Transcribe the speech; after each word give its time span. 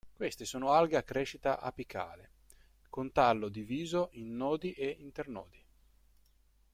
Queste 0.15 0.45
sono 0.45 0.71
alghe 0.71 0.97
a 0.97 1.03
crescita 1.03 1.59
apicale, 1.59 2.31
con 2.89 3.11
tallo 3.11 3.49
diviso 3.49 4.09
in 4.13 4.35
nodi 4.35 4.71
e 4.71 4.87
internodi. 4.97 5.63